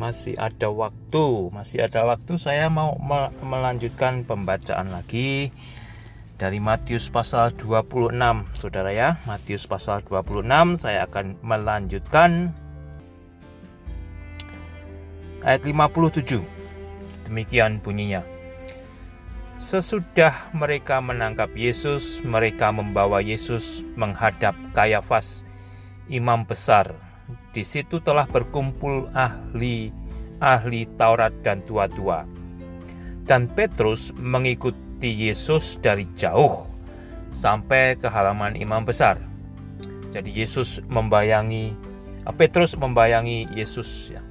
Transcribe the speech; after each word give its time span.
masih 0.00 0.32
ada 0.40 0.72
waktu, 0.72 1.52
masih 1.52 1.84
ada 1.84 2.08
waktu 2.08 2.40
saya 2.40 2.72
mau 2.72 2.96
melanjutkan 3.44 4.24
pembacaan 4.24 4.88
lagi 4.88 5.52
dari 6.40 6.56
Matius 6.56 7.12
pasal 7.12 7.52
26, 7.52 8.16
Saudara 8.56 8.96
ya. 8.96 9.20
Matius 9.28 9.68
pasal 9.68 10.00
26 10.08 10.80
saya 10.80 11.04
akan 11.04 11.36
melanjutkan 11.44 12.56
ayat 15.44 15.68
57. 15.68 16.40
Demikian 17.28 17.84
bunyinya. 17.84 18.24
Sesudah 19.60 20.32
mereka 20.56 21.04
menangkap 21.04 21.52
Yesus, 21.52 22.24
mereka 22.24 22.72
membawa 22.72 23.20
Yesus 23.20 23.84
menghadap 24.00 24.56
Kayafas, 24.72 25.44
imam 26.08 26.48
besar 26.48 27.09
di 27.50 27.62
situ 27.64 27.98
telah 28.02 28.28
berkumpul 28.28 29.10
ahli 29.12 29.90
ahli 30.40 30.88
Taurat 30.96 31.30
dan 31.44 31.60
tua-tua. 31.68 32.24
Dan 33.28 33.46
Petrus 33.46 34.10
mengikuti 34.16 35.28
Yesus 35.28 35.78
dari 35.78 36.08
jauh 36.18 36.66
sampai 37.30 37.94
ke 37.94 38.10
halaman 38.10 38.58
imam 38.58 38.82
besar. 38.82 39.20
Jadi 40.10 40.34
Yesus 40.34 40.82
membayangi 40.90 41.70
eh, 42.26 42.34
Petrus 42.34 42.74
membayangi 42.74 43.46
Yesus 43.54 44.10
ya. 44.10 44.22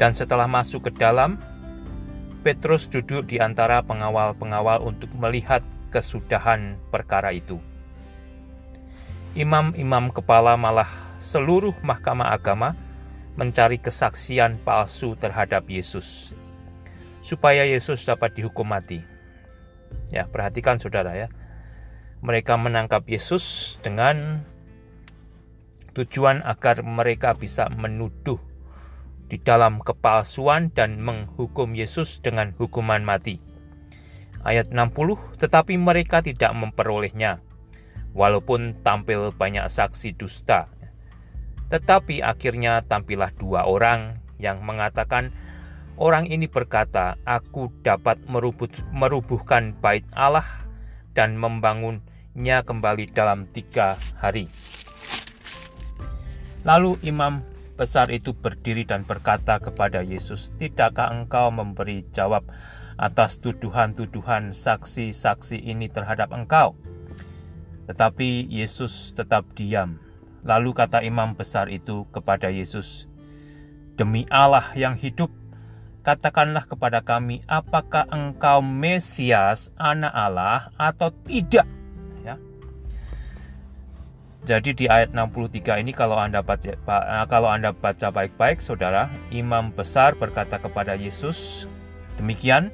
Dan 0.00 0.16
setelah 0.16 0.48
masuk 0.48 0.88
ke 0.88 0.96
dalam, 0.96 1.36
Petrus 2.40 2.88
duduk 2.88 3.28
di 3.28 3.36
antara 3.36 3.84
pengawal-pengawal 3.84 4.80
untuk 4.80 5.12
melihat 5.12 5.60
kesudahan 5.92 6.80
perkara 6.88 7.36
itu. 7.36 7.60
Imam-imam 9.36 10.08
kepala 10.08 10.56
malah 10.56 10.88
seluruh 11.20 11.76
mahkamah 11.84 12.32
agama 12.32 12.72
mencari 13.36 13.76
kesaksian 13.76 14.56
palsu 14.64 15.14
terhadap 15.20 15.68
Yesus, 15.68 16.32
supaya 17.20 17.68
Yesus 17.68 18.02
dapat 18.08 18.32
dihukum 18.32 18.66
mati. 18.66 19.04
Ya, 20.08 20.24
perhatikan 20.24 20.80
saudara 20.80 21.12
ya. 21.14 21.28
Mereka 22.24 22.56
menangkap 22.56 23.04
Yesus 23.04 23.76
dengan 23.84 24.44
tujuan 25.92 26.40
agar 26.40 26.80
mereka 26.82 27.36
bisa 27.36 27.68
menuduh 27.68 28.49
di 29.30 29.38
dalam 29.38 29.78
kepalsuan 29.78 30.74
dan 30.74 30.98
menghukum 30.98 31.78
Yesus 31.78 32.18
dengan 32.18 32.50
hukuman 32.58 33.06
mati. 33.06 33.38
Ayat 34.42 34.74
60, 34.74 35.38
tetapi 35.38 35.78
mereka 35.78 36.18
tidak 36.18 36.50
memperolehnya, 36.50 37.38
walaupun 38.10 38.74
tampil 38.82 39.30
banyak 39.30 39.70
saksi 39.70 40.18
dusta. 40.18 40.66
Tetapi 41.70 42.26
akhirnya 42.26 42.82
tampilah 42.82 43.30
dua 43.38 43.70
orang 43.70 44.18
yang 44.42 44.66
mengatakan, 44.66 45.30
Orang 46.00 46.32
ini 46.32 46.48
berkata, 46.48 47.20
Aku 47.28 47.68
dapat 47.84 48.16
merubuh, 48.24 48.72
merubuhkan 48.88 49.76
bait 49.84 50.00
Allah 50.16 50.48
dan 51.12 51.36
membangunnya 51.36 52.64
kembali 52.64 53.12
dalam 53.12 53.44
tiga 53.52 54.00
hari. 54.16 54.48
Lalu 56.64 56.96
imam 57.04 57.44
besar 57.80 58.12
itu 58.12 58.36
berdiri 58.36 58.84
dan 58.84 59.08
berkata 59.08 59.56
kepada 59.56 60.04
Yesus, 60.04 60.52
"Tidakkah 60.60 61.08
engkau 61.08 61.48
memberi 61.48 62.04
jawab 62.12 62.44
atas 63.00 63.40
tuduhan-tuduhan 63.40 64.52
saksi-saksi 64.52 65.56
ini 65.56 65.88
terhadap 65.88 66.28
engkau?" 66.36 66.76
Tetapi 67.88 68.52
Yesus 68.52 69.16
tetap 69.16 69.48
diam. 69.56 69.96
Lalu 70.44 70.76
kata 70.76 71.00
imam 71.00 71.32
besar 71.32 71.72
itu 71.72 72.04
kepada 72.12 72.52
Yesus, 72.52 73.08
"Demi 73.96 74.28
Allah 74.28 74.68
yang 74.76 75.00
hidup, 75.00 75.32
katakanlah 76.04 76.68
kepada 76.68 77.00
kami, 77.00 77.40
apakah 77.48 78.04
engkau 78.12 78.60
Mesias, 78.60 79.72
Anak 79.80 80.12
Allah, 80.12 80.68
atau 80.76 81.08
tidak?" 81.24 81.79
Jadi 84.40 84.72
di 84.72 84.86
ayat 84.88 85.12
63 85.12 85.84
ini 85.84 85.92
kalau 85.92 86.16
Anda 86.16 86.40
baca 86.40 86.72
eh, 86.72 87.26
kalau 87.28 87.52
Anda 87.52 87.76
baca 87.76 88.08
baik-baik 88.08 88.64
Saudara, 88.64 89.12
imam 89.28 89.68
besar 89.68 90.16
berkata 90.16 90.56
kepada 90.56 90.96
Yesus, 90.96 91.68
"Demikian, 92.16 92.72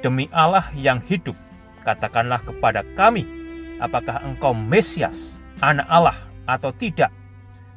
demi 0.00 0.32
Allah 0.32 0.72
yang 0.72 1.04
hidup, 1.04 1.36
katakanlah 1.84 2.40
kepada 2.40 2.80
kami, 2.96 3.28
apakah 3.76 4.24
engkau 4.24 4.56
Mesias, 4.56 5.36
anak 5.60 5.84
Allah 5.92 6.16
atau 6.48 6.72
tidak?" 6.72 7.12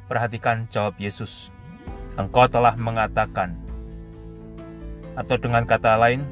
Perhatikan 0.08 0.64
jawab 0.72 0.96
Yesus. 0.96 1.52
Engkau 2.16 2.48
telah 2.48 2.72
mengatakan 2.72 3.52
atau 5.12 5.36
dengan 5.36 5.68
kata 5.68 6.00
lain, 6.00 6.24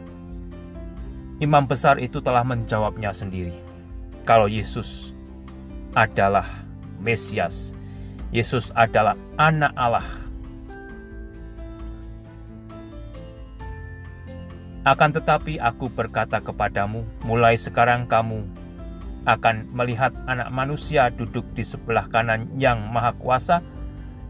imam 1.37 1.69
besar 1.69 2.01
itu 2.01 2.17
telah 2.25 2.41
menjawabnya 2.41 3.13
sendiri. 3.13 3.53
Kalau 4.25 4.49
Yesus 4.49 5.13
adalah 5.93 6.64
Mesias. 7.05 7.77
Yesus 8.33 8.73
adalah 8.73 9.15
anak 9.37 9.77
Allah. 9.77 10.09
Akan 14.85 15.13
tetapi 15.13 15.61
aku 15.61 15.89
berkata 15.93 16.41
kepadamu, 16.41 17.05
mulai 17.25 17.57
sekarang 17.57 18.05
kamu 18.05 18.45
akan 19.25 19.73
melihat 19.73 20.13
anak 20.29 20.53
manusia 20.53 21.09
duduk 21.09 21.45
di 21.57 21.65
sebelah 21.65 22.05
kanan 22.13 22.49
yang 22.61 22.93
maha 22.93 23.17
kuasa 23.17 23.65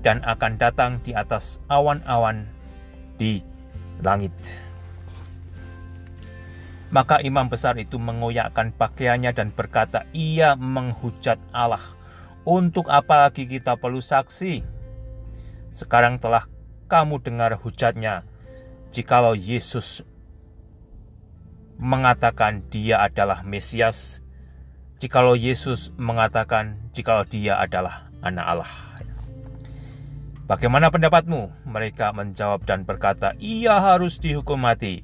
dan 0.07 0.23
akan 0.23 0.55
datang 0.55 1.03
di 1.03 1.11
atas 1.11 1.59
awan-awan 1.67 2.47
di 3.19 3.43
langit. 3.99 4.31
Maka 6.95 7.19
imam 7.19 7.51
besar 7.51 7.75
itu 7.75 7.99
mengoyakkan 7.99 8.71
pakaiannya 8.71 9.35
dan 9.35 9.51
berkata, 9.51 10.07
ia 10.15 10.55
menghujat 10.55 11.43
Allah. 11.51 11.83
Untuk 12.45 12.93
apa 12.93 13.25
lagi 13.25 13.49
kita 13.49 13.81
perlu 13.81 14.05
saksi? 14.05 14.61
Sekarang 15.73 16.21
telah 16.21 16.45
kamu 16.93 17.25
dengar 17.25 17.57
hujatnya. 17.57 18.29
Jikalau 18.93 19.33
Yesus 19.33 20.05
mengatakan 21.81 22.63
dia 22.69 23.01
adalah 23.01 23.43
Mesias, 23.43 24.21
jikalau 25.01 25.35
Yesus 25.35 25.91
mengatakan 25.97 26.79
jikalau 26.95 27.27
dia 27.27 27.59
adalah 27.59 28.13
anak 28.21 28.47
Allah. 28.47 28.73
Bagaimana 30.45 30.93
pendapatmu? 30.93 31.65
Mereka 31.65 32.13
menjawab 32.13 32.69
dan 32.69 32.85
berkata, 32.85 33.33
ia 33.41 33.81
harus 33.81 34.21
dihukum 34.21 34.61
mati. 34.61 35.01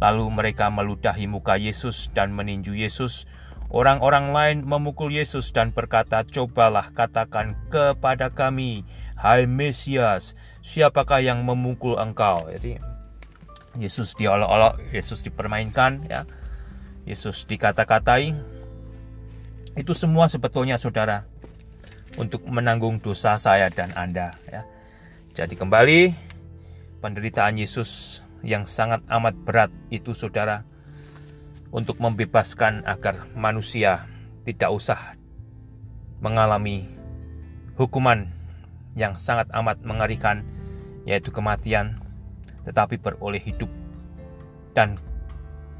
Lalu 0.00 0.24
mereka 0.32 0.72
meludahi 0.72 1.28
muka 1.28 1.60
Yesus 1.60 2.08
dan 2.16 2.32
meninju 2.32 2.72
Yesus 2.72 3.28
Orang-orang 3.70 4.34
lain 4.34 4.58
memukul 4.66 5.14
Yesus 5.14 5.54
dan 5.54 5.70
berkata, 5.70 6.26
"Cobalah 6.26 6.90
katakan 6.90 7.54
kepada 7.70 8.26
kami, 8.34 8.82
hai 9.14 9.46
Mesias, 9.46 10.34
siapakah 10.58 11.22
yang 11.22 11.46
memukul 11.46 11.94
engkau?" 11.94 12.50
Jadi 12.50 12.82
Yesus 13.78 14.18
diolok-olok, 14.18 14.82
Yesus 14.90 15.22
dipermainkan, 15.22 16.02
ya. 16.10 16.26
Yesus 17.06 17.46
dikata-katai. 17.46 18.34
Itu 19.78 19.94
semua 19.94 20.26
sebetulnya 20.26 20.74
saudara 20.74 21.22
untuk 22.18 22.42
menanggung 22.50 22.98
dosa 22.98 23.38
saya 23.38 23.70
dan 23.70 23.94
Anda, 23.94 24.34
ya. 24.50 24.66
Jadi 25.30 25.54
kembali 25.54 26.10
penderitaan 26.98 27.54
Yesus 27.54 28.18
yang 28.42 28.66
sangat 28.66 28.98
amat 29.06 29.38
berat 29.46 29.70
itu 29.94 30.10
saudara 30.10 30.66
untuk 31.70 32.02
membebaskan 32.02 32.82
agar 32.86 33.30
manusia 33.38 34.06
tidak 34.42 34.70
usah 34.74 35.14
mengalami 36.18 36.90
hukuman 37.78 38.26
yang 38.98 39.14
sangat 39.14 39.46
amat 39.54 39.78
mengerikan 39.86 40.42
yaitu 41.06 41.30
kematian 41.30 41.96
tetapi 42.66 42.98
beroleh 43.00 43.40
hidup 43.40 43.70
dan 44.74 44.98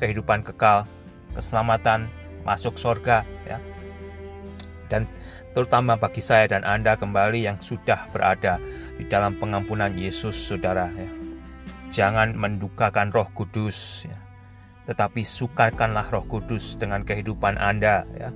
kehidupan 0.01 0.47
kekal 0.47 0.87
keselamatan 1.37 2.09
masuk 2.47 2.79
surga 2.81 3.27
ya. 3.45 3.59
Dan 4.91 5.07
terutama 5.55 5.95
bagi 5.95 6.19
saya 6.19 6.51
dan 6.51 6.67
Anda 6.67 6.99
kembali 6.99 7.47
yang 7.47 7.59
sudah 7.63 8.11
berada 8.11 8.59
di 8.99 9.07
dalam 9.07 9.39
pengampunan 9.39 9.95
Yesus 9.95 10.35
saudara 10.35 10.91
ya. 10.97 11.11
Jangan 11.91 12.39
mendukakan 12.39 13.11
Roh 13.11 13.29
Kudus 13.35 14.07
ya 14.07 14.30
tetapi 14.89 15.25
sukakanlah 15.25 16.09
Roh 16.09 16.25
Kudus 16.25 16.77
dengan 16.81 17.05
kehidupan 17.05 17.61
Anda 17.61 18.05
ya. 18.17 18.31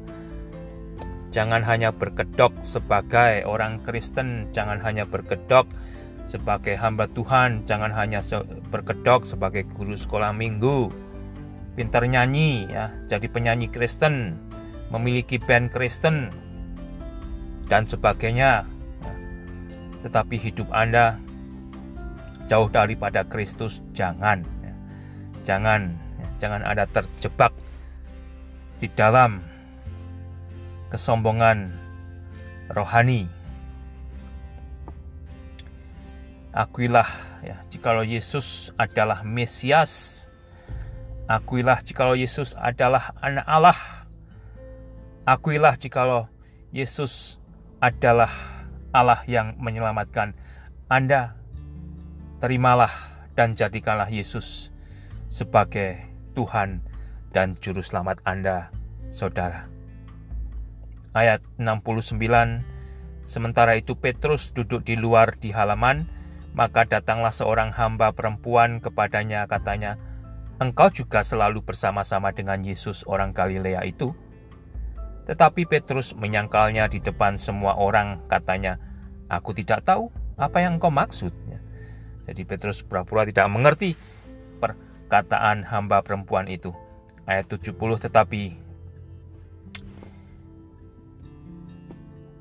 Jangan 1.34 1.66
hanya 1.66 1.90
berkedok 1.90 2.54
sebagai 2.62 3.42
orang 3.42 3.82
Kristen, 3.82 4.46
jangan 4.54 4.78
hanya 4.78 5.02
berkedok 5.02 5.66
sebagai 6.24 6.78
hamba 6.78 7.10
Tuhan, 7.10 7.66
jangan 7.66 7.90
hanya 7.90 8.22
berkedok 8.70 9.26
sebagai 9.26 9.66
guru 9.66 9.98
sekolah 9.98 10.30
minggu, 10.30 10.94
pintar 11.74 12.06
nyanyi 12.06 12.70
ya, 12.70 12.94
jadi 13.10 13.26
penyanyi 13.26 13.66
Kristen, 13.66 14.38
memiliki 14.94 15.42
band 15.42 15.74
Kristen, 15.74 16.30
dan 17.66 17.82
sebagainya. 17.82 18.62
Tetapi 20.06 20.36
hidup 20.38 20.70
Anda 20.70 21.18
jauh 22.46 22.70
daripada 22.70 23.24
Kristus, 23.26 23.82
jangan. 23.96 24.44
Jangan, 25.44 25.92
jangan 26.44 26.60
Anda 26.60 26.84
terjebak 26.84 27.56
di 28.76 28.92
dalam 28.92 29.40
kesombongan 30.92 31.72
rohani. 32.68 33.24
Akuilah 36.52 37.08
ya, 37.40 37.56
jikalau 37.72 38.04
Yesus 38.04 38.68
adalah 38.76 39.24
Mesias. 39.24 40.28
Akuilah 41.24 41.80
jikalau 41.80 42.12
Yesus 42.12 42.52
adalah 42.60 43.16
anak 43.24 43.48
Allah. 43.48 43.80
Akuilah 45.24 45.80
jikalau 45.80 46.28
Yesus 46.68 47.40
adalah 47.80 48.28
Allah 48.92 49.24
yang 49.24 49.56
menyelamatkan 49.56 50.36
Anda. 50.92 51.40
Terimalah 52.44 52.92
dan 53.32 53.56
jadikanlah 53.56 54.12
Yesus 54.12 54.68
sebagai 55.32 56.13
Tuhan 56.34 56.82
dan 57.30 57.54
Juru 57.62 57.80
Selamat 57.80 58.18
Anda, 58.26 58.68
saudara. 59.08 59.70
Ayat 61.14 61.40
69 61.62 62.18
Sementara 63.24 63.78
itu 63.78 63.96
Petrus 63.96 64.52
duduk 64.52 64.84
di 64.84 65.00
luar 65.00 65.38
di 65.40 65.48
halaman, 65.48 66.04
maka 66.52 66.84
datanglah 66.84 67.32
seorang 67.32 67.72
hamba 67.72 68.12
perempuan 68.12 68.84
kepadanya 68.84 69.48
katanya, 69.48 69.96
Engkau 70.60 70.86
juga 70.92 71.24
selalu 71.26 71.66
bersama-sama 71.66 72.30
dengan 72.30 72.62
Yesus 72.62 73.02
orang 73.10 73.34
Galilea 73.34 73.82
itu? 73.88 74.14
Tetapi 75.24 75.66
Petrus 75.66 76.12
menyangkalnya 76.14 76.86
di 76.86 77.00
depan 77.00 77.34
semua 77.40 77.74
orang, 77.74 78.22
katanya, 78.28 78.78
"Aku 79.26 79.50
tidak 79.56 79.82
tahu 79.82 80.12
apa 80.38 80.62
yang 80.62 80.78
engkau 80.78 80.94
maksud." 80.94 81.32
Jadi 82.24 82.42
Petrus 82.48 82.80
pura-pura 82.80 83.28
tidak 83.28 83.50
mengerti 83.52 83.96
perkataan 85.04 85.68
hamba 85.68 86.00
perempuan 86.00 86.48
itu. 86.48 86.72
Ayat 87.28 87.44
70 87.52 87.76
tetapi 88.00 88.56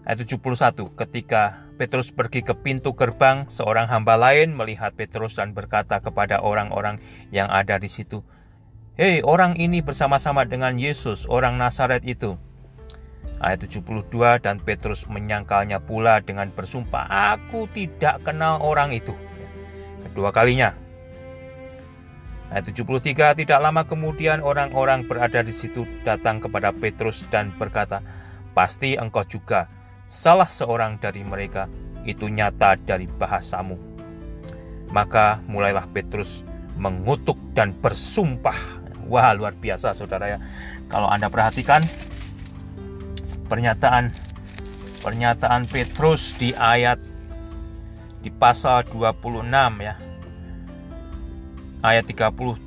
Ayat 0.04 0.28
71 0.28 0.92
ketika 1.00 1.64
Petrus 1.80 2.12
pergi 2.12 2.44
ke 2.44 2.52
pintu 2.52 2.92
gerbang, 2.92 3.48
seorang 3.48 3.88
hamba 3.88 4.20
lain 4.20 4.52
melihat 4.52 4.92
Petrus 4.92 5.40
dan 5.40 5.56
berkata 5.56 6.04
kepada 6.04 6.44
orang-orang 6.44 7.00
yang 7.32 7.48
ada 7.48 7.80
di 7.80 7.88
situ, 7.88 8.20
"Hei, 9.00 9.24
orang 9.24 9.56
ini 9.56 9.80
bersama-sama 9.80 10.44
dengan 10.44 10.76
Yesus, 10.76 11.24
orang 11.32 11.56
Nazaret 11.56 12.04
itu." 12.04 12.36
Ayat 13.40 13.64
72 13.64 14.44
dan 14.44 14.60
Petrus 14.60 15.08
menyangkalnya 15.08 15.80
pula 15.80 16.20
dengan 16.20 16.52
bersumpah, 16.52 17.08
"Aku 17.40 17.72
tidak 17.72 18.28
kenal 18.28 18.60
orang 18.60 18.92
itu." 18.92 19.16
Kedua 20.04 20.36
kalinya. 20.36 20.83
Ayat 22.54 22.70
73 22.70 23.34
tidak 23.34 23.60
lama 23.66 23.82
kemudian 23.82 24.38
orang-orang 24.46 25.10
berada 25.10 25.42
di 25.42 25.50
situ 25.50 25.90
datang 26.06 26.38
kepada 26.38 26.70
Petrus 26.70 27.26
dan 27.34 27.50
berkata, 27.58 28.06
"Pasti 28.54 28.94
engkau 28.94 29.26
juga 29.26 29.66
salah 30.06 30.46
seorang 30.46 31.02
dari 31.02 31.26
mereka, 31.26 31.66
itu 32.06 32.30
nyata 32.30 32.78
dari 32.78 33.10
bahasamu." 33.10 33.74
Maka 34.94 35.42
mulailah 35.50 35.90
Petrus 35.90 36.46
mengutuk 36.78 37.42
dan 37.58 37.74
bersumpah. 37.74 38.86
Wah, 39.10 39.34
luar 39.34 39.58
biasa 39.58 39.98
Saudara 39.98 40.38
ya. 40.38 40.40
Kalau 40.94 41.10
Anda 41.10 41.34
perhatikan 41.34 41.82
pernyataan 43.50 44.14
pernyataan 45.02 45.66
Petrus 45.66 46.38
di 46.38 46.54
ayat 46.54 47.02
di 48.22 48.30
pasal 48.30 48.86
26 48.86 49.82
ya. 49.82 49.98
Ayat 51.84 52.08
33, 52.08 52.64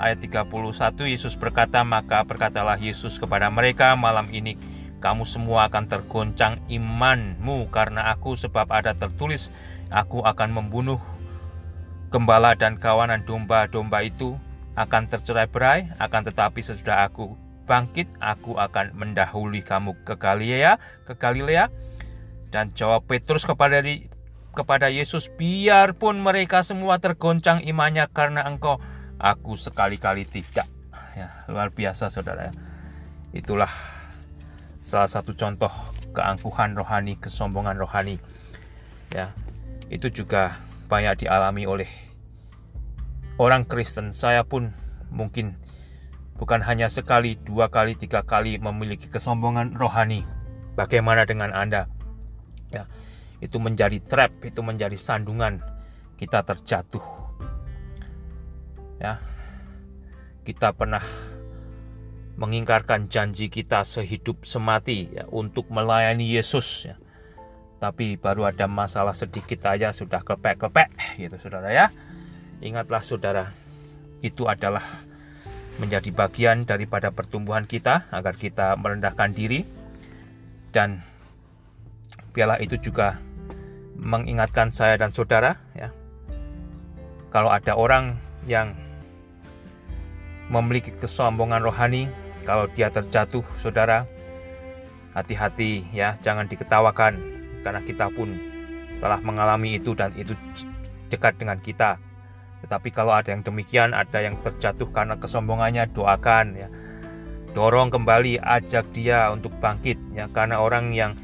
ayat 0.00 0.16
31 0.16 1.12
Yesus 1.12 1.36
berkata, 1.36 1.84
maka 1.84 2.24
berkatalah 2.24 2.80
Yesus 2.80 3.20
kepada 3.20 3.52
mereka, 3.52 3.92
malam 3.92 4.32
ini 4.32 4.56
kamu 4.96 5.28
semua 5.28 5.68
akan 5.68 5.84
tergoncang 5.84 6.64
imanmu 6.64 7.68
karena 7.68 8.08
aku 8.16 8.32
sebab 8.32 8.72
ada 8.72 8.96
tertulis, 8.96 9.52
aku 9.92 10.24
akan 10.24 10.56
membunuh 10.56 10.96
gembala 12.08 12.56
dan 12.56 12.80
kawanan 12.80 13.28
domba-domba 13.28 14.00
itu 14.00 14.40
akan 14.72 15.04
tercerai 15.04 15.52
berai, 15.52 15.92
akan 16.00 16.32
tetapi 16.32 16.64
sesudah 16.64 17.12
aku 17.12 17.36
bangkit, 17.68 18.08
aku 18.24 18.56
akan 18.56 18.96
mendahului 18.96 19.60
kamu 19.68 20.00
ke 20.00 20.16
Galilea, 20.16 20.80
ke 21.04 21.12
Galilea. 21.12 21.68
Dan 22.48 22.72
jawab 22.72 23.04
Petrus 23.04 23.44
kepada 23.44 23.84
kepada 24.56 24.88
Yesus, 24.88 25.28
biarpun 25.28 26.24
mereka 26.24 26.64
semua 26.64 26.96
tergoncang 26.96 27.60
imannya 27.60 28.08
karena 28.08 28.48
engkau, 28.48 28.80
aku 29.20 29.60
sekali-kali 29.60 30.24
tidak. 30.24 30.64
Ya, 31.12 31.44
luar 31.52 31.68
biasa 31.68 32.08
saudara. 32.08 32.48
Itulah 33.36 33.70
salah 34.80 35.08
satu 35.12 35.36
contoh 35.36 35.68
keangkuhan 36.16 36.72
rohani, 36.72 37.20
kesombongan 37.20 37.76
rohani. 37.76 38.16
Ya, 39.12 39.36
itu 39.92 40.08
juga 40.08 40.56
banyak 40.88 41.28
dialami 41.28 41.68
oleh 41.68 41.90
orang 43.36 43.68
Kristen. 43.68 44.16
Saya 44.16 44.44
pun 44.44 44.72
mungkin 45.12 45.60
bukan 46.40 46.64
hanya 46.64 46.88
sekali, 46.88 47.36
dua 47.36 47.68
kali, 47.68 47.96
tiga 47.96 48.24
kali 48.24 48.56
memiliki 48.56 49.12
kesombongan 49.12 49.76
rohani. 49.76 50.24
Bagaimana 50.76 51.24
dengan 51.24 51.56
Anda? 51.56 51.88
Ya, 52.68 52.84
itu 53.40 53.56
menjadi 53.60 54.00
trap, 54.00 54.44
itu 54.44 54.60
menjadi 54.64 54.96
sandungan 54.96 55.60
kita 56.16 56.42
terjatuh. 56.44 57.04
Ya. 58.96 59.20
Kita 60.46 60.72
pernah 60.72 61.02
mengingkarkan 62.36 63.08
janji 63.08 63.48
kita 63.48 63.82
sehidup 63.82 64.44
semati 64.44 65.08
ya, 65.12 65.24
untuk 65.32 65.68
melayani 65.72 66.36
Yesus 66.36 66.88
ya. 66.92 66.96
Tapi 67.76 68.16
baru 68.16 68.48
ada 68.48 68.64
masalah 68.64 69.12
sedikit 69.12 69.68
aja 69.68 69.92
sudah 69.92 70.24
kepek-kepek 70.24 71.20
gitu 71.20 71.36
Saudara 71.36 71.68
ya. 71.68 71.86
Ingatlah 72.64 73.04
Saudara, 73.04 73.52
itu 74.24 74.48
adalah 74.48 74.80
menjadi 75.76 76.08
bagian 76.08 76.64
daripada 76.64 77.12
pertumbuhan 77.12 77.68
kita 77.68 78.08
agar 78.08 78.32
kita 78.40 78.80
merendahkan 78.80 79.28
diri 79.36 79.60
dan 80.72 81.04
biarlah 82.32 82.56
itu 82.64 82.80
juga 82.80 83.20
mengingatkan 83.96 84.70
saya 84.70 85.00
dan 85.00 85.10
saudara 85.10 85.56
ya. 85.72 85.90
Kalau 87.32 87.50
ada 87.52 87.76
orang 87.76 88.16
yang 88.46 88.72
memiliki 90.48 90.94
kesombongan 90.94 91.64
rohani 91.64 92.06
kalau 92.46 92.70
dia 92.70 92.86
terjatuh 92.88 93.42
saudara 93.58 94.06
hati-hati 95.16 95.88
ya. 95.90 96.14
Jangan 96.22 96.46
diketawakan 96.46 97.18
karena 97.64 97.80
kita 97.82 98.06
pun 98.12 98.36
telah 99.02 99.20
mengalami 99.20 99.76
itu 99.76 99.92
dan 99.92 100.14
itu 100.14 100.32
dekat 101.10 101.36
dengan 101.40 101.58
kita. 101.58 101.98
Tetapi 102.64 102.88
kalau 102.94 103.12
ada 103.12 103.30
yang 103.30 103.44
demikian, 103.44 103.92
ada 103.92 104.22
yang 104.22 104.38
terjatuh 104.40 104.88
karena 104.90 105.14
kesombongannya, 105.20 105.90
doakan 105.92 106.46
ya. 106.56 106.68
Dorong 107.52 107.88
kembali, 107.88 108.40
ajak 108.40 108.92
dia 108.92 109.32
untuk 109.32 109.52
bangkit 109.60 109.96
ya. 110.12 110.28
Karena 110.32 110.60
orang 110.60 110.92
yang 110.92 111.16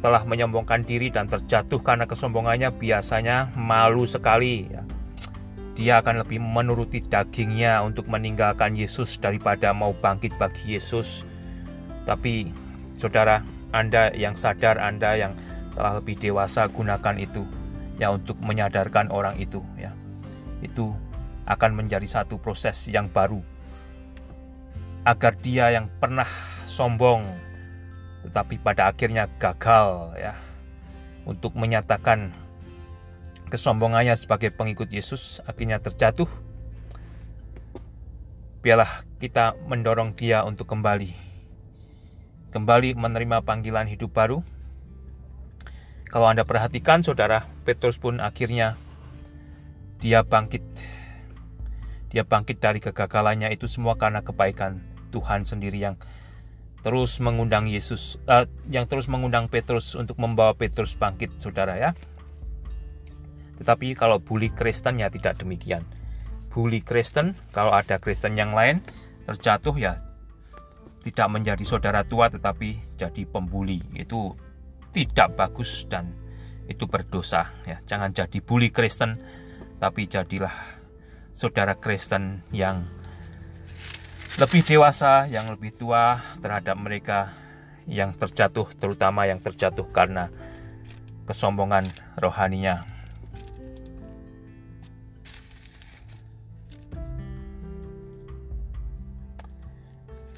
telah 0.00 0.24
menyombongkan 0.24 0.84
diri 0.84 1.12
dan 1.12 1.28
terjatuh 1.28 1.80
karena 1.84 2.08
kesombongannya 2.08 2.72
biasanya 2.72 3.52
malu 3.56 4.08
sekali 4.08 4.68
ya. 4.68 4.82
Dia 5.76 6.04
akan 6.04 6.26
lebih 6.26 6.42
menuruti 6.44 7.00
dagingnya 7.00 7.80
untuk 7.80 8.04
meninggalkan 8.10 8.76
Yesus 8.76 9.16
daripada 9.16 9.72
mau 9.72 9.96
bangkit 9.96 10.36
bagi 10.36 10.76
Yesus. 10.76 11.24
Tapi 12.04 12.52
saudara, 12.96 13.40
Anda 13.72 14.12
yang 14.12 14.36
sadar, 14.36 14.76
Anda 14.76 15.16
yang 15.16 15.32
telah 15.72 16.02
lebih 16.02 16.20
dewasa 16.20 16.68
gunakan 16.68 17.16
itu 17.16 17.46
ya 18.00 18.08
untuk 18.12 18.40
menyadarkan 18.40 19.12
orang 19.12 19.36
itu 19.36 19.60
ya 19.76 19.92
itu 20.64 20.92
akan 21.44 21.84
menjadi 21.84 22.04
satu 22.08 22.40
proses 22.40 22.88
yang 22.88 23.08
baru 23.12 23.40
agar 25.04 25.36
dia 25.40 25.72
yang 25.72 25.88
pernah 26.00 26.28
sombong 26.64 27.24
tetapi 28.26 28.60
pada 28.60 28.92
akhirnya 28.92 29.26
gagal 29.40 30.16
ya 30.20 30.36
untuk 31.24 31.56
menyatakan 31.56 32.32
kesombongannya 33.50 34.14
sebagai 34.14 34.54
pengikut 34.54 34.88
Yesus 34.88 35.42
akhirnya 35.44 35.82
terjatuh. 35.82 36.30
Biarlah 38.60 39.08
kita 39.18 39.56
mendorong 39.66 40.12
dia 40.14 40.44
untuk 40.44 40.68
kembali. 40.68 41.16
Kembali 42.52 42.92
menerima 42.94 43.40
panggilan 43.42 43.88
hidup 43.88 44.12
baru. 44.12 44.44
Kalau 46.10 46.26
Anda 46.26 46.42
perhatikan 46.42 47.00
saudara 47.06 47.46
Petrus 47.62 47.96
pun 47.96 48.18
akhirnya 48.18 48.76
dia 50.02 50.26
bangkit. 50.26 50.62
Dia 52.10 52.26
bangkit 52.26 52.58
dari 52.58 52.82
kegagalannya 52.82 53.54
itu 53.54 53.70
semua 53.70 53.94
karena 53.94 54.18
kebaikan 54.20 54.82
Tuhan 55.14 55.46
sendiri 55.46 55.78
yang 55.78 55.94
terus 56.80 57.20
mengundang 57.20 57.68
Yesus 57.68 58.16
uh, 58.24 58.48
yang 58.72 58.88
terus 58.88 59.04
mengundang 59.04 59.52
Petrus 59.52 59.92
untuk 59.92 60.16
membawa 60.16 60.56
Petrus 60.56 60.96
bangkit 60.96 61.36
saudara 61.36 61.76
ya. 61.76 61.90
Tetapi 63.60 63.92
kalau 63.92 64.16
bully 64.16 64.48
Kristen 64.48 65.04
ya 65.04 65.12
tidak 65.12 65.36
demikian. 65.36 65.84
Bully 66.48 66.80
Kristen 66.80 67.36
kalau 67.52 67.76
ada 67.76 68.00
Kristen 68.00 68.34
yang 68.34 68.56
lain 68.56 68.80
terjatuh 69.28 69.76
ya 69.76 70.00
tidak 71.04 71.28
menjadi 71.28 71.64
saudara 71.64 72.00
tua 72.04 72.32
tetapi 72.32 72.96
jadi 72.96 73.22
pembuli. 73.28 73.84
Itu 73.92 74.32
tidak 74.96 75.36
bagus 75.36 75.84
dan 75.84 76.16
itu 76.64 76.88
berdosa 76.88 77.52
ya. 77.68 77.76
Jangan 77.84 78.16
jadi 78.16 78.40
bully 78.40 78.72
Kristen 78.72 79.20
tapi 79.76 80.08
jadilah 80.08 80.52
saudara 81.36 81.76
Kristen 81.76 82.44
yang 82.52 82.99
lebih 84.38 84.62
dewasa, 84.62 85.26
yang 85.26 85.50
lebih 85.50 85.74
tua 85.74 86.22
terhadap 86.38 86.76
mereka 86.78 87.34
yang 87.90 88.14
terjatuh, 88.14 88.70
terutama 88.78 89.26
yang 89.26 89.42
terjatuh 89.42 89.88
karena 89.90 90.30
kesombongan 91.26 91.90
rohaninya. 92.14 92.86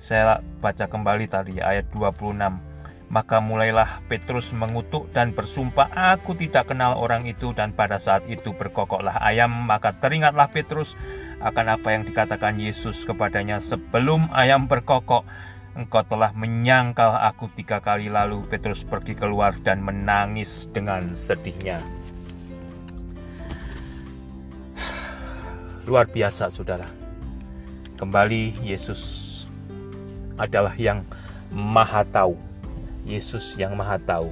Saya 0.03 0.41
baca 0.61 0.89
kembali 0.89 1.27
tadi 1.31 1.61
ayat 1.63 1.89
26 1.95 2.73
maka 3.13 3.45
mulailah 3.45 4.01
Petrus 4.09 4.57
mengutuk 4.57 5.13
dan 5.13 5.37
bersumpah, 5.37 5.93
"Aku 6.17 6.33
tidak 6.33 6.73
kenal 6.73 6.97
orang 6.97 7.29
itu." 7.29 7.53
Dan 7.53 7.77
pada 7.77 8.01
saat 8.01 8.25
itu 8.25 8.57
berkokoklah 8.57 9.21
ayam, 9.21 9.53
maka 9.53 9.93
teringatlah 10.01 10.49
Petrus 10.49 10.97
akan 11.43 11.67
apa 11.75 11.89
yang 11.93 12.07
dikatakan 12.07 12.57
Yesus 12.57 13.03
kepadanya 13.03 13.59
sebelum 13.59 14.31
ayam 14.31 14.71
berkokok. 14.71 15.27
Engkau 15.73 16.05
telah 16.05 16.31
menyangkal 16.37 17.17
aku 17.17 17.49
tiga 17.53 17.81
kali 17.81 18.13
lalu. 18.13 18.45
Petrus 18.47 18.85
pergi 18.85 19.17
keluar 19.19 19.57
dan 19.61 19.81
menangis 19.83 20.69
dengan 20.71 21.17
sedihnya. 21.19 21.81
Luar 25.89 26.07
biasa, 26.07 26.47
saudara. 26.53 26.87
Kembali, 27.97 28.63
Yesus 28.63 29.03
adalah 30.37 30.77
yang 30.77 31.03
Maha 31.51 32.05
Tahu 32.07 32.53
Yesus 33.03 33.59
yang 33.59 33.75
Maha 33.75 33.99
Tahu. 33.99 34.31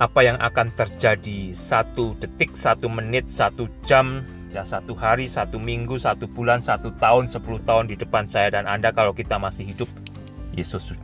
Apa 0.00 0.24
yang 0.24 0.40
akan 0.40 0.72
terjadi 0.72 1.52
satu 1.52 2.16
detik, 2.16 2.56
satu 2.56 2.88
menit, 2.88 3.28
satu 3.28 3.68
jam, 3.84 4.24
ya 4.50 4.66
satu 4.66 4.98
hari, 4.98 5.30
satu 5.30 5.62
minggu, 5.62 5.94
satu 5.96 6.26
bulan, 6.26 6.58
satu 6.58 6.90
tahun, 6.98 7.30
sepuluh 7.30 7.62
tahun 7.62 7.86
di 7.86 7.94
depan 7.94 8.26
saya 8.26 8.50
dan 8.50 8.66
Anda 8.66 8.90
kalau 8.90 9.14
kita 9.14 9.38
masih 9.38 9.70
hidup, 9.70 9.86
Yesus 10.54 10.94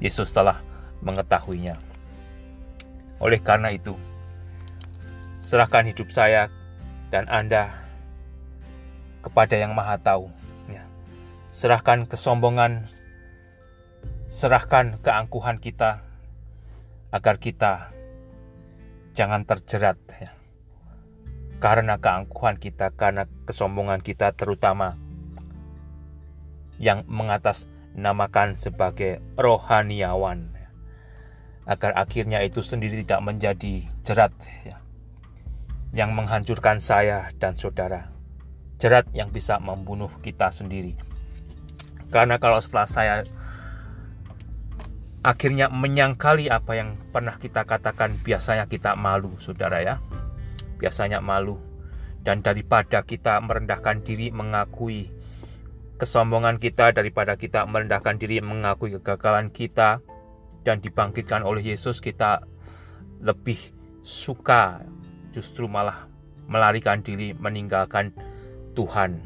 Yesus 0.00 0.32
telah 0.32 0.60
mengetahuinya. 1.04 1.76
Oleh 3.20 3.40
karena 3.40 3.70
itu, 3.72 3.94
serahkan 5.38 5.84
hidup 5.84 6.08
saya 6.08 6.48
dan 7.12 7.28
Anda 7.28 7.72
kepada 9.20 9.56
yang 9.56 9.76
Maha 9.76 10.00
Tahu. 10.00 10.28
Ya. 10.72 10.84
Serahkan 11.52 12.08
kesombongan, 12.08 12.88
serahkan 14.28 15.00
keangkuhan 15.04 15.60
kita 15.60 16.04
agar 17.14 17.36
kita 17.38 17.94
jangan 19.14 19.46
terjerat 19.46 19.96
ya. 20.18 20.34
Karena 21.64 21.96
keangkuhan 21.96 22.60
kita, 22.60 22.92
karena 22.92 23.24
kesombongan 23.48 24.04
kita 24.04 24.36
terutama 24.36 25.00
yang 26.76 27.08
mengatas 27.08 27.64
namakan 27.96 28.52
sebagai 28.52 29.24
rohaniawan. 29.40 30.52
Agar 31.64 31.96
akhirnya 31.96 32.44
itu 32.44 32.60
sendiri 32.60 33.00
tidak 33.00 33.24
menjadi 33.24 33.88
jerat 34.04 34.36
ya, 34.68 34.76
yang 35.96 36.12
menghancurkan 36.12 36.84
saya 36.84 37.32
dan 37.40 37.56
saudara. 37.56 38.12
Jerat 38.76 39.08
yang 39.16 39.32
bisa 39.32 39.56
membunuh 39.56 40.12
kita 40.20 40.52
sendiri. 40.52 41.00
Karena 42.12 42.36
kalau 42.36 42.60
setelah 42.60 42.84
saya 42.84 43.14
akhirnya 45.24 45.72
menyangkali 45.72 46.52
apa 46.52 46.76
yang 46.76 47.00
pernah 47.08 47.40
kita 47.40 47.64
katakan 47.64 48.20
biasanya 48.20 48.68
kita 48.68 48.92
malu 48.92 49.40
saudara 49.40 49.80
ya 49.80 49.96
biasanya 50.76 51.22
malu. 51.24 51.58
Dan 52.24 52.40
daripada 52.40 53.04
kita 53.04 53.36
merendahkan 53.44 54.00
diri 54.00 54.32
mengakui 54.32 55.12
kesombongan 56.00 56.58
kita 56.58 56.90
daripada 56.90 57.38
kita 57.38 57.68
merendahkan 57.68 58.18
diri 58.18 58.42
mengakui 58.42 58.96
kegagalan 58.98 59.52
kita 59.52 60.02
dan 60.64 60.80
dibangkitkan 60.80 61.44
oleh 61.44 61.62
Yesus 61.62 62.00
kita 62.00 62.42
lebih 63.20 63.60
suka 64.00 64.82
justru 65.30 65.68
malah 65.68 66.08
melarikan 66.48 67.00
diri 67.00 67.36
meninggalkan 67.36 68.12
Tuhan. 68.74 69.20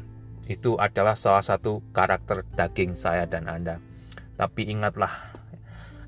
Itu 0.49 0.81
adalah 0.81 1.15
salah 1.15 1.45
satu 1.45 1.85
karakter 1.93 2.45
daging 2.57 2.97
saya 2.97 3.29
dan 3.29 3.47
Anda. 3.47 3.79
Tapi 4.39 4.71
ingatlah 4.71 5.11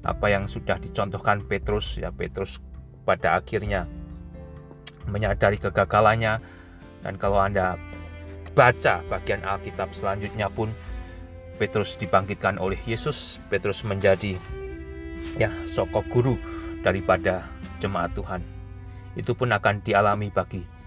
apa 0.01 0.27
yang 0.33 0.49
sudah 0.49 0.81
dicontohkan 0.81 1.45
Petrus 1.45 2.01
ya 2.01 2.09
Petrus 2.09 2.57
pada 3.05 3.37
akhirnya 3.37 3.85
menyadari 5.09 5.57
kegagalannya. 5.57 6.43
Dan 7.01 7.17
kalau 7.17 7.41
Anda 7.41 7.81
baca 8.53 9.01
bagian 9.09 9.41
Alkitab 9.47 9.97
selanjutnya 9.97 10.53
pun 10.53 10.75
Petrus 11.57 11.97
dibangkitkan 11.97 12.61
oleh 12.61 12.81
Yesus. 12.85 13.41
Petrus 13.49 13.87
menjadi 13.87 14.37
ya 15.41 15.53
sokok 15.65 16.09
guru 16.13 16.37
daripada 16.85 17.49
jemaat 17.81 18.13
Tuhan. 18.13 18.43
Itu 19.17 19.33
pun 19.33 19.53
akan 19.53 19.81
dialami 19.85 20.29
bagi 20.29 20.81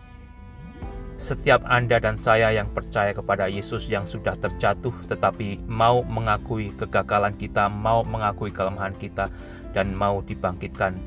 setiap 1.13 1.61
Anda 1.69 2.01
dan 2.01 2.17
saya 2.17 2.49
yang 2.49 2.73
percaya 2.73 3.13
kepada 3.13 3.45
Yesus 3.45 3.85
yang 3.85 4.01
sudah 4.01 4.33
terjatuh 4.33 4.93
tetapi 5.05 5.61
mau 5.69 6.01
mengakui 6.01 6.73
kegagalan 6.73 7.37
kita, 7.37 7.69
mau 7.69 8.01
mengakui 8.01 8.49
kelemahan 8.49 8.97
kita 8.97 9.29
dan 9.77 9.93
mau 9.93 10.25
dibangkitkan 10.25 10.97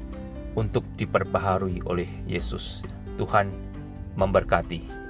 untuk 0.56 0.82
diperbaharui 0.96 1.84
oleh 1.84 2.08
Yesus. 2.24 2.82
Tuhan 3.20 3.52
memberkati. 4.16 5.05